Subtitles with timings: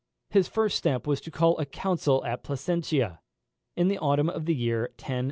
[0.31, 3.19] His first step was to call a council at Placentia,
[3.75, 5.19] in the autumn of the year 1095.